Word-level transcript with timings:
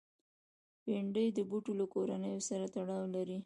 بېنډۍ 0.83 1.27
د 1.33 1.39
بوټو 1.49 1.71
له 1.79 1.85
کورنۍ 1.93 2.35
سره 2.49 2.65
تړاو 2.75 3.05
لري 3.15 3.37